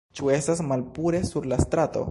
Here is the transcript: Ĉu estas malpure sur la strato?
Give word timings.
Ĉu 0.19 0.29
estas 0.37 0.63
malpure 0.71 1.23
sur 1.33 1.51
la 1.53 1.63
strato? 1.67 2.07